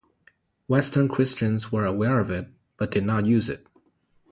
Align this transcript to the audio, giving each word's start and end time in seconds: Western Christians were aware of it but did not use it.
Western 0.65 1.07
Christians 1.07 1.71
were 1.71 1.85
aware 1.85 2.19
of 2.19 2.31
it 2.31 2.47
but 2.75 2.89
did 2.89 3.05
not 3.05 3.27
use 3.27 3.49
it. 3.49 3.67